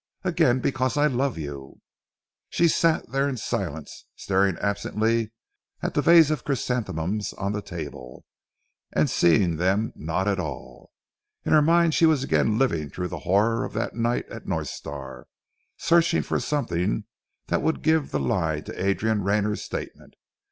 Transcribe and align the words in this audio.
"Again 0.23 0.61
because 0.61 0.97
I 0.97 1.05
love 1.05 1.37
you." 1.37 1.79
She 2.49 2.67
sat 2.67 3.11
there 3.11 3.29
in 3.29 3.37
silence, 3.37 4.07
staring 4.15 4.57
absently 4.57 5.31
at 5.83 5.95
a 5.95 6.01
vase 6.01 6.31
of 6.31 6.43
chrysanthemums 6.43 7.33
on 7.33 7.51
the 7.51 7.61
table, 7.61 8.25
and 8.91 9.11
seeing 9.11 9.57
them 9.57 9.93
not 9.95 10.27
at 10.27 10.39
all. 10.39 10.91
In 11.45 11.53
her 11.53 11.61
mind 11.61 11.93
she 11.93 12.07
was 12.07 12.23
again 12.23 12.57
living 12.57 12.89
through 12.89 13.09
the 13.09 13.19
horror 13.29 13.63
of 13.63 13.73
that 13.73 13.93
night 13.95 14.27
at 14.29 14.47
North 14.47 14.69
Star, 14.69 15.27
searching 15.77 16.23
for 16.23 16.39
something 16.39 17.03
that 17.45 17.61
would 17.61 17.83
give 17.83 18.09
the 18.09 18.19
lie 18.19 18.59
to 18.61 18.83
Adrian 18.83 19.23
Rayner's 19.23 19.61
statement. 19.61 20.15